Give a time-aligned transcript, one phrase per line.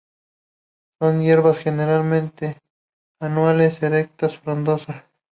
[0.99, 2.57] Son hierbas generalmente
[3.19, 5.03] anuales, erectas, frondosas.